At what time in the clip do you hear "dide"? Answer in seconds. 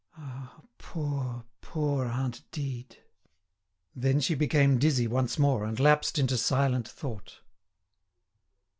2.51-2.97